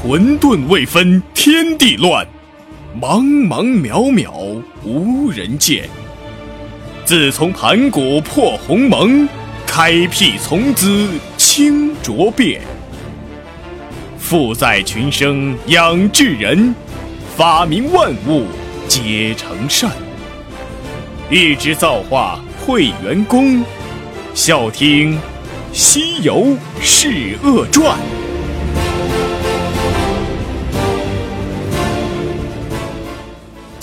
[0.00, 2.24] 混沌未分天地乱，
[3.00, 5.88] 茫茫渺渺无人见。
[7.04, 9.28] 自从盘古破鸿蒙，
[9.66, 12.60] 开辟从兹清浊变。
[14.20, 16.72] 富在群生养至人，
[17.36, 18.46] 发明万物
[18.86, 19.90] 皆成善。
[21.28, 23.64] 一直造化会元功，
[24.32, 25.14] 笑听
[25.72, 27.98] 《西游释厄传》。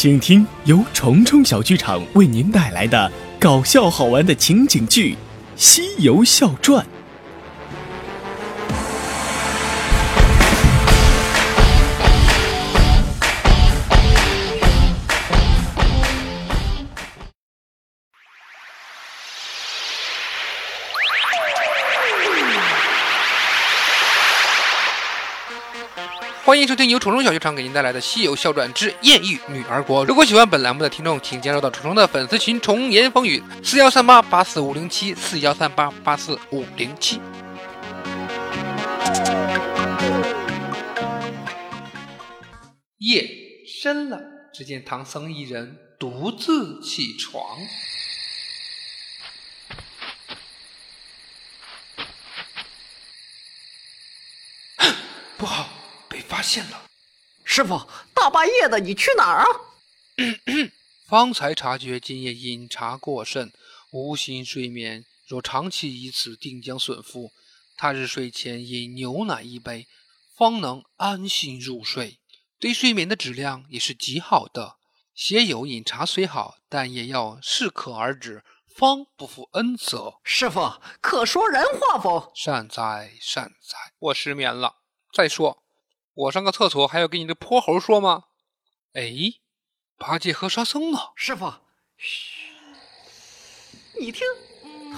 [0.00, 5.14] 请听由虫虫小剧场为您带来的搞笑好玩的情景剧
[5.56, 6.86] 《西游笑传》。
[26.48, 30.02] 欢迎收听由虫虫小剧场给您带来的《西游笑传之艳遇女儿国》。
[30.08, 37.20] 如果喜欢本栏目的听众，请加入到虫虫的粉丝群“虫言风语”四幺三八八四五零七四幺三八八四五零七。
[42.96, 43.28] 夜
[43.82, 44.18] 深了，
[44.54, 47.58] 只见唐僧一人独自起床。
[55.36, 55.68] 不好，
[56.38, 56.84] 发现了！
[57.42, 59.46] 师傅，大半夜的，你去哪儿啊？
[61.08, 63.52] 方才察觉今夜饮茶过甚，
[63.90, 65.04] 无心睡眠。
[65.26, 67.32] 若长期以此，定将损腹。
[67.76, 69.88] 他日睡前饮牛奶一杯，
[70.36, 72.20] 方能安心入睡，
[72.60, 74.76] 对睡眠的质量也是极好的。
[75.16, 80.20] 写友饮茶虽好，但也要适可而止，方不负恩泽。
[80.22, 82.30] 师傅，可说人话否？
[82.36, 84.76] 善哉善哉，我失眠了。
[85.12, 85.64] 再说，
[86.18, 88.24] 我上个厕所还要跟你的泼猴说吗？
[88.94, 89.12] 哎，
[89.96, 90.98] 八戒和沙僧呢？
[91.14, 91.48] 师傅，
[91.96, 92.48] 嘘，
[94.00, 94.26] 你听，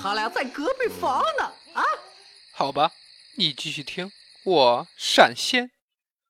[0.00, 1.44] 他俩在隔壁房呢。
[1.75, 1.84] 啊，
[2.54, 2.92] 好吧，
[3.36, 4.10] 你继续听，
[4.44, 5.72] 我闪现。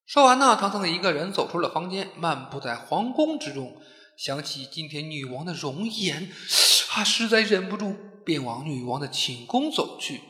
[0.04, 3.80] 说完呢，唐僧一个人走出了房间，漫步在皇宫之中，
[4.18, 6.32] 想起今天女王的容颜，
[6.90, 10.22] 他实在忍不住，便往女王的寝宫走去。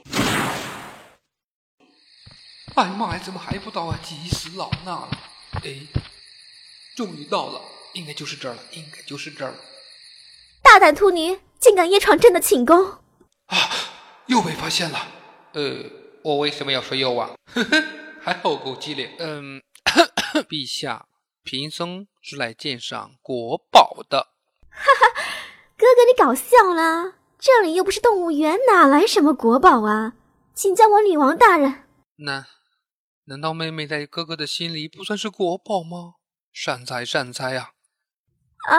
[2.80, 3.20] 哎呀妈呀！
[3.22, 4.00] 怎么还不到啊？
[4.02, 5.10] 急死老衲了！
[5.62, 5.86] 哎，
[6.96, 7.60] 终于到了，
[7.92, 9.58] 应该就是这儿了，应该就是这儿了。
[10.62, 12.82] 大胆兔女，竟敢夜闯朕的寝宫！
[13.48, 13.58] 啊，
[14.28, 14.98] 又被发现了。
[15.52, 15.84] 呃，
[16.24, 17.32] 我为什么要说又啊？
[17.52, 17.84] 呵呵，
[18.22, 19.10] 还好够机灵。
[19.18, 19.60] 嗯，
[20.48, 21.04] 陛下，
[21.44, 24.28] 贫僧是来鉴赏国宝的。
[24.70, 25.22] 哈哈，
[25.76, 30.14] 哥哥你搞笑了，这里又不是动物园，哪来什么国宝啊？
[30.54, 31.84] 请叫我女王大人。
[32.16, 32.46] 那。
[33.30, 36.14] 难道妹妹在哥哥的心里不算是国宝吗？
[36.52, 37.70] 善哉善哉啊！
[38.68, 38.76] 啊，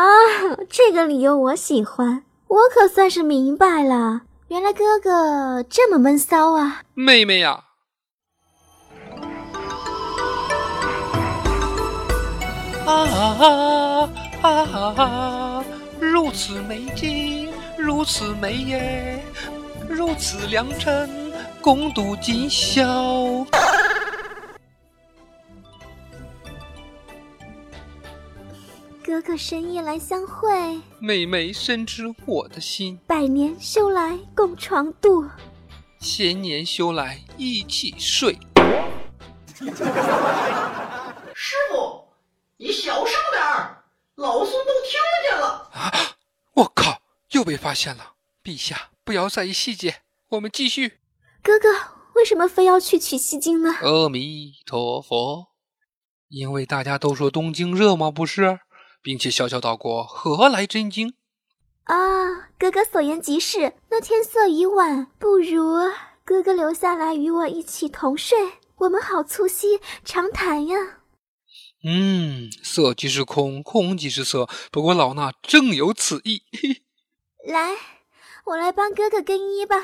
[0.69, 6.83] 这个理由我喜欢，我可算是明白了，原来哥哥这么闷骚啊！
[6.93, 7.63] 妹妹呀，
[12.85, 14.09] 啊啊
[14.41, 14.49] 啊
[14.97, 15.65] 啊！
[15.97, 19.23] 如此美景，如此美耶，
[19.87, 21.09] 如此良辰，
[21.61, 23.47] 共度今宵。
[29.11, 32.97] 哥哥深夜来相会，妹妹深知我的心。
[33.05, 35.29] 百年修来共床度，
[35.99, 38.39] 千年修来一起睡。
[41.33, 42.07] 师傅，
[42.55, 43.83] 你小声点儿，
[44.15, 44.93] 老孙都听
[45.29, 45.69] 见了。
[45.73, 45.91] 啊！
[46.53, 47.01] 我靠，
[47.31, 48.13] 又被发现了！
[48.41, 50.99] 陛下，不要在意细节，我们继续。
[51.43, 51.67] 哥哥，
[52.15, 53.75] 为什么非要去取西经呢？
[53.81, 55.47] 阿弥陀佛，
[56.29, 58.09] 因为大家都说东京热吗？
[58.09, 58.61] 不是。
[59.01, 61.13] 并且小小道过何来真经？
[61.83, 63.73] 啊，哥哥所言极是。
[63.89, 65.77] 那天色已晚，不如
[66.23, 68.37] 哥哥留下来与我一起同睡，
[68.77, 70.77] 我们好促膝长谈呀。
[71.83, 74.47] 嗯，色即是空，空即是色。
[74.71, 76.43] 不过老衲正有此意。
[77.45, 77.75] 来，
[78.45, 79.75] 我来帮哥哥更衣吧。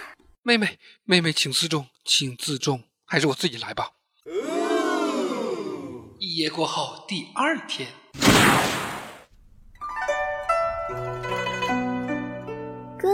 [0.44, 2.84] 妹妹，妹妹，请自重，请自重。
[3.04, 3.94] 还是我自己来吧。
[6.20, 7.90] 一夜过后，第二天。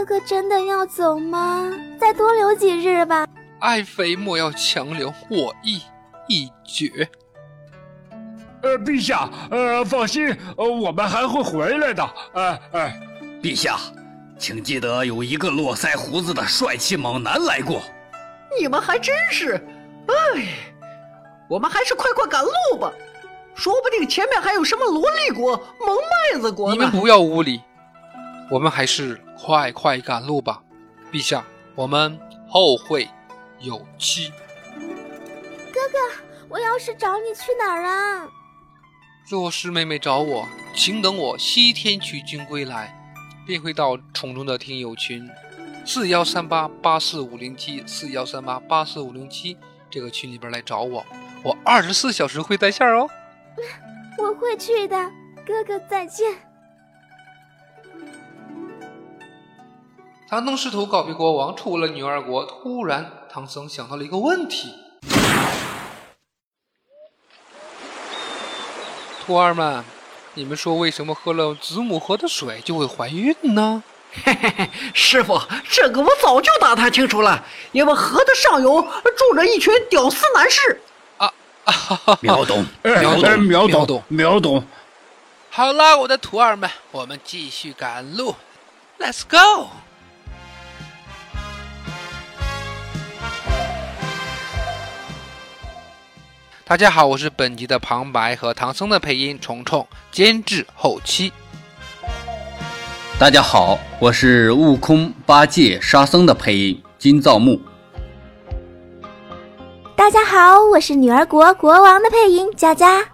[0.04, 1.72] 哥哥真的要走吗？
[1.98, 3.26] 再多留几日吧。
[3.58, 5.80] 爱妃莫要强留，我意
[6.28, 7.08] 已决。
[8.62, 10.28] 呃，陛下，呃，放心，
[10.58, 12.06] 呃，我们还会回来的。
[12.34, 13.00] 哎哎，
[13.42, 13.78] 陛下，
[14.38, 17.80] 请记得有一个络腮胡子的帅气猛男来过。
[18.60, 19.54] 你们还真是，
[20.06, 20.48] 哎，
[21.48, 22.92] 我们还是快快赶路吧，
[23.54, 25.96] 说不定前面还有什么萝莉国、萌
[26.34, 26.74] 麦子国呢。
[26.74, 27.62] 你们不要无礼，
[28.50, 30.62] 我们还是快快赶路吧，
[31.12, 31.44] 陛下，
[31.74, 32.18] 我们
[32.48, 33.06] 后会
[33.60, 34.32] 有期。
[35.70, 35.98] 哥哥，
[36.48, 38.26] 我要是找你去哪儿啊？
[39.28, 42.98] 若是妹妹找我，请等我西天取经归来，
[43.46, 45.28] 便会到宠中的听友群
[45.84, 49.58] 四幺三八八四五零七四幺三八八四五零七
[49.90, 51.04] 这个群里边来找我，
[51.42, 53.06] 我二十四小时会在线哦。
[54.16, 54.96] 我会去的，
[55.46, 56.34] 哥哥再见。
[60.26, 62.44] 唐僧试图告别国王，出了女儿国。
[62.46, 64.72] 突然，唐僧想到了一个问题：
[69.24, 69.84] 徒儿们，
[70.32, 73.82] 你们说为什么喝了子母河的水就会怀孕呢？
[74.24, 75.38] 嘿嘿嘿，师傅，
[75.68, 80.80] 这个我早就打探清楚了，因为河的上游住着一群屌丝男士。
[81.18, 81.30] 啊
[81.64, 82.18] 啊哈哈！
[82.22, 84.64] 秒懂，哎秒懂哎秒懂，秒懂。
[85.50, 88.34] 好了，我的徒儿们，我们继续赶路
[88.98, 89.68] ，Let's go！
[96.74, 101.32] 大家好，我是本集的旁白和唐僧的配音虫虫，监制后期。
[103.16, 107.60] 大家好，我是悟空、八戒、沙僧的配音金造木。
[109.94, 113.04] 大家好，我是女儿国国王的配音佳佳。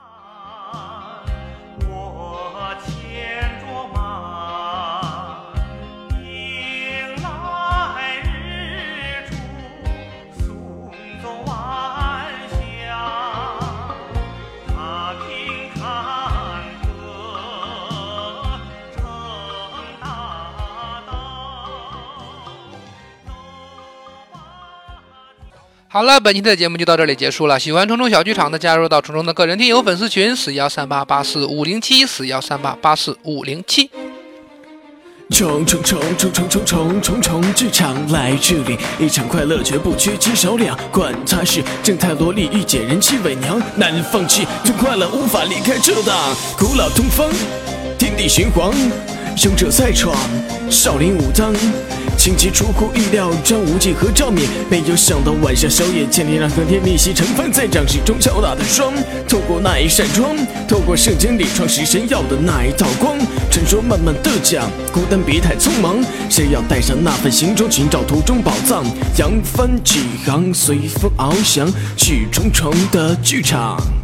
[25.93, 27.59] 好了，本期的节目就到这里结束了。
[27.59, 33.91] 喜欢虫虫小剧场的，加入到虫虫的个人听友粉丝群：四幺三八八四五零七四幺三八八四五零七。
[35.31, 40.79] 冲冲冲冲冲冲冲冲冲剧场来这里，一场快乐绝不缺斤少两。
[40.93, 46.17] 管他是正太萝莉御姐人妻伪娘，难放弃，这快乐无法离开这档。
[46.57, 47.29] 古老东方，
[47.99, 48.73] 天地玄黄，
[49.37, 50.15] 勇者再闯，
[50.69, 51.55] 少林武当。
[52.19, 58.93] 情急出乎意料，张无忌和赵敏没有想到晚上宵夜，千里让和天逆袭成风，在掌心中敲打的霜。
[59.27, 60.37] 透过那一扇窗，
[60.69, 63.17] 透过圣经里创世神要的那一道光，
[63.51, 65.97] 传说慢慢的讲，孤单别太匆忙，
[66.29, 68.85] 谁要带上那份行装，寻找途中宝藏？
[69.17, 74.00] 扬帆起航，随风翱翔，去重重的剧场。